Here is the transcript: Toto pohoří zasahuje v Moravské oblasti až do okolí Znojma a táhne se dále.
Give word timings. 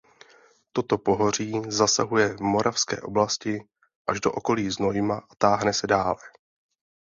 Toto 0.71 0.97
pohoří 0.97 1.61
zasahuje 1.67 2.37
v 2.37 2.41
Moravské 2.41 3.01
oblasti 3.01 3.59
až 4.07 4.19
do 4.19 4.31
okolí 4.31 4.69
Znojma 4.69 5.17
a 5.17 5.35
táhne 5.37 5.73
se 5.73 5.87
dále. 5.87 6.15